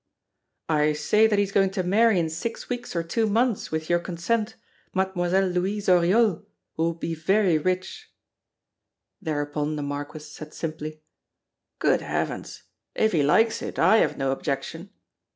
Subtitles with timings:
[0.67, 3.87] "I say that he is going to marry in six weeks or two months, with
[3.87, 4.55] your consent,
[4.95, 6.43] Mademoiselle Louise Oriol,
[6.73, 8.11] who will be very rich."
[9.21, 11.03] Thereupon the Marquis said simply:
[11.77, 12.63] "Good heavens!
[12.95, 14.89] if he likes it, I have no objection."